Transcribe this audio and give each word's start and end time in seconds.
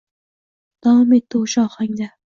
davom 0.87 1.13
etdi 1.19 1.41
o‘sha 1.45 1.67
ohangda 1.73 2.15